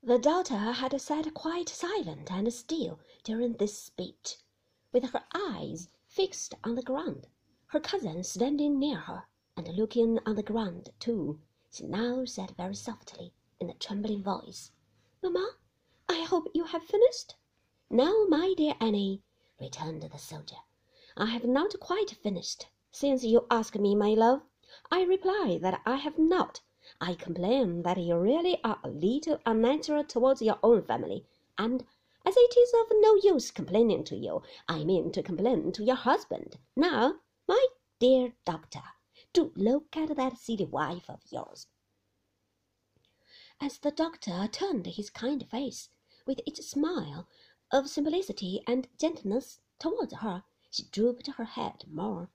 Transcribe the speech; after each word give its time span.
The 0.00 0.16
daughter 0.16 0.54
had 0.54 1.00
sat 1.00 1.34
quite 1.34 1.68
silent 1.68 2.30
and 2.30 2.54
still 2.54 3.00
during 3.24 3.54
this 3.54 3.82
speech, 3.82 4.36
with 4.92 5.10
her 5.10 5.24
eyes 5.34 5.88
fixed 6.06 6.54
on 6.62 6.76
the 6.76 6.84
ground. 6.84 7.26
Her 7.66 7.80
cousin 7.80 8.22
standing 8.22 8.78
near 8.78 8.98
her, 8.98 9.24
and 9.56 9.66
looking 9.76 10.20
on 10.24 10.36
the 10.36 10.44
ground 10.44 10.90
too, 11.00 11.40
she 11.72 11.82
now 11.82 12.24
said 12.26 12.52
very 12.52 12.76
softly, 12.76 13.34
in 13.58 13.68
a 13.70 13.74
trembling 13.74 14.22
voice, 14.22 14.70
"Mamma, 15.20 15.56
I 16.08 16.22
hope 16.22 16.46
you 16.54 16.62
have 16.62 16.84
finished?" 16.84 17.34
"No, 17.90 18.24
my 18.28 18.54
dear 18.56 18.76
Annie," 18.78 19.24
returned 19.60 20.02
the 20.02 20.16
soldier, 20.16 20.58
"I 21.16 21.26
have 21.26 21.44
not 21.44 21.80
quite 21.80 22.10
finished. 22.10 22.68
Since 22.92 23.24
you 23.24 23.48
ask 23.50 23.74
me, 23.74 23.96
my 23.96 24.14
love, 24.14 24.42
I 24.92 25.02
reply 25.02 25.58
that 25.60 25.82
I 25.84 25.96
have 25.96 26.20
not. 26.20 26.60
I 27.02 27.16
complain 27.16 27.82
that 27.82 27.98
you 27.98 28.16
really 28.16 28.58
are 28.64 28.80
a 28.82 28.88
little 28.88 29.38
unnatural 29.44 30.04
towards 30.04 30.40
your 30.40 30.58
own 30.62 30.82
family, 30.84 31.26
and 31.58 31.84
as 32.24 32.34
it 32.34 32.56
is 32.56 32.72
of 32.80 32.86
no 32.92 33.14
use 33.16 33.50
complaining 33.50 34.04
to 34.04 34.16
you, 34.16 34.42
I 34.66 34.84
mean 34.84 35.12
to 35.12 35.22
complain 35.22 35.70
to 35.72 35.84
your 35.84 35.96
husband. 35.96 36.58
Now, 36.74 37.20
my 37.46 37.66
dear 37.98 38.32
doctor, 38.46 38.82
do 39.34 39.52
look 39.54 39.96
at 39.98 40.16
that 40.16 40.38
silly 40.38 40.64
wife 40.64 41.10
of 41.10 41.20
yours." 41.30 41.66
As 43.60 43.78
the 43.78 43.90
doctor 43.90 44.48
turned 44.50 44.86
his 44.86 45.10
kind 45.10 45.46
face, 45.50 45.90
with 46.24 46.40
its 46.46 46.66
smile 46.66 47.28
of 47.70 47.90
simplicity 47.90 48.62
and 48.66 48.88
gentleness, 48.98 49.60
towards 49.78 50.14
her, 50.14 50.42
she 50.70 50.84
drooped 50.84 51.26
her 51.26 51.44
head 51.44 51.84
more. 51.86 52.30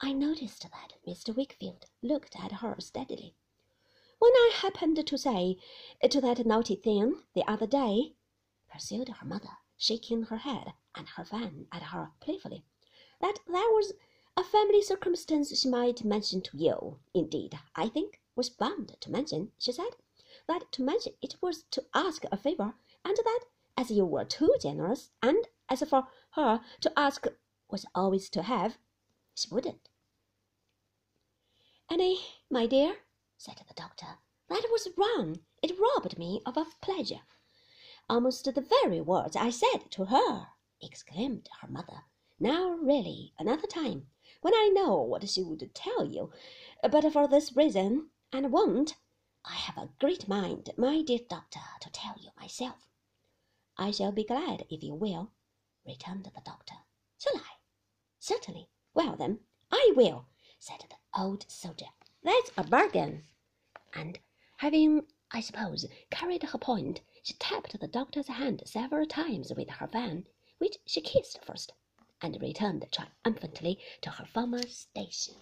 I 0.00 0.12
noticed 0.12 0.62
that 0.62 0.94
Mr. 1.04 1.34
Wickfield 1.34 1.86
looked 2.02 2.36
at 2.36 2.52
her 2.52 2.76
steadily. 2.78 3.34
When 4.20 4.32
I 4.32 4.52
happened 4.54 5.06
to 5.06 5.16
say 5.16 5.56
to 6.06 6.20
that 6.20 6.44
naughty 6.44 6.76
thing 6.76 7.22
the 7.32 7.42
other 7.50 7.66
day, 7.66 8.16
pursued 8.70 9.08
her 9.08 9.26
mother, 9.26 9.56
shaking 9.78 10.24
her 10.24 10.36
head 10.36 10.74
and 10.94 11.08
her 11.08 11.24
fan 11.24 11.66
at 11.72 11.84
her 11.84 12.12
playfully, 12.20 12.62
that 13.22 13.38
there 13.46 13.70
was 13.70 13.94
a 14.36 14.44
family 14.44 14.82
circumstance 14.82 15.58
she 15.58 15.70
might 15.70 16.04
mention 16.04 16.42
to 16.42 16.58
you, 16.58 17.00
indeed, 17.14 17.58
I 17.74 17.88
think, 17.88 18.20
was 18.36 18.50
bound 18.50 18.94
to 19.00 19.10
mention, 19.10 19.52
she 19.58 19.72
said, 19.72 19.96
that 20.46 20.70
to 20.72 20.82
mention 20.82 21.14
it 21.22 21.36
was 21.40 21.62
to 21.70 21.86
ask 21.94 22.24
a 22.30 22.36
favour, 22.36 22.74
and 23.02 23.16
that 23.16 23.40
as 23.78 23.90
you 23.90 24.04
were 24.04 24.26
too 24.26 24.54
generous, 24.60 25.12
and 25.22 25.48
as 25.70 25.82
for 25.88 26.06
her 26.32 26.60
to 26.82 26.92
ask 26.94 27.26
was 27.70 27.86
always 27.94 28.28
to 28.28 28.42
have, 28.42 28.76
she 29.34 29.48
wouldn't. 29.50 29.88
Annie, 31.88 32.20
my 32.50 32.66
dear, 32.66 32.98
said 33.40 33.56
the 33.66 33.72
doctor. 33.72 34.18
That 34.50 34.66
was 34.70 34.86
wrong. 34.98 35.40
It 35.62 35.80
robbed 35.80 36.18
me 36.18 36.42
of 36.44 36.58
a 36.58 36.66
pleasure. 36.82 37.22
Almost 38.06 38.44
the 38.44 38.60
very 38.60 39.00
words 39.00 39.34
I 39.34 39.48
said 39.48 39.90
to 39.92 40.04
her, 40.04 40.48
exclaimed 40.82 41.48
her 41.62 41.68
mother. 41.68 42.04
Now, 42.38 42.72
really, 42.72 43.32
another 43.38 43.66
time, 43.66 44.08
when 44.42 44.52
I 44.52 44.68
know 44.68 45.00
what 45.00 45.26
she 45.26 45.42
would 45.42 45.74
tell 45.74 46.04
you, 46.04 46.30
but 46.82 47.10
for 47.14 47.26
this 47.26 47.56
reason, 47.56 48.10
and 48.30 48.52
won't, 48.52 48.96
I 49.46 49.54
have 49.54 49.78
a 49.78 49.88
great 49.98 50.28
mind, 50.28 50.68
my 50.76 51.00
dear 51.00 51.20
doctor, 51.26 51.60
to 51.80 51.90
tell 51.90 52.16
you 52.20 52.32
myself. 52.38 52.90
I 53.78 53.90
shall 53.90 54.12
be 54.12 54.22
glad 54.22 54.66
if 54.68 54.82
you 54.82 54.94
will, 54.94 55.32
returned 55.86 56.24
the 56.24 56.42
doctor. 56.44 56.74
Shall 57.16 57.38
I? 57.38 57.56
Certainly. 58.18 58.68
Well, 58.92 59.16
then, 59.16 59.40
I 59.72 59.94
will, 59.96 60.26
said 60.58 60.84
the 60.90 60.96
old 61.18 61.50
soldier. 61.50 61.86
That's 62.22 62.50
a 62.56 62.64
bargain. 62.64 63.24
And 63.94 64.18
having, 64.58 65.06
I 65.30 65.40
suppose, 65.40 65.86
carried 66.10 66.42
her 66.42 66.58
point, 66.58 67.00
she 67.22 67.34
tapped 67.34 67.78
the 67.80 67.88
doctor's 67.88 68.28
hand 68.28 68.62
several 68.66 69.06
times 69.06 69.52
with 69.54 69.70
her 69.70 69.86
fan, 69.88 70.26
which 70.58 70.76
she 70.86 71.00
kissed 71.00 71.42
first, 71.44 71.72
and 72.20 72.40
returned 72.42 72.86
triumphantly 72.92 73.78
to 74.02 74.10
her 74.10 74.26
former 74.26 74.62
station. 74.66 75.36